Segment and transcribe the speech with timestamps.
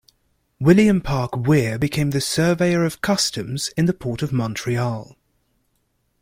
[0.59, 5.15] William Park Weir became Surveyor of Customs in the Port of Montreal.